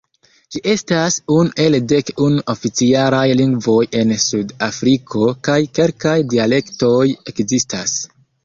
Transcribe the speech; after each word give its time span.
Ĝi 0.53 0.59
estas 0.71 1.17
unu 1.33 1.51
el 1.65 1.77
dek 1.91 2.09
unu 2.29 2.41
oficialaj 2.55 3.21
lingvoj 3.41 3.77
en 4.01 4.15
Sud-Afriko, 4.25 5.29
kaj 5.49 5.61
kelkaj 5.81 6.19
dialektoj 6.35 6.99
ekzistas. 7.35 7.99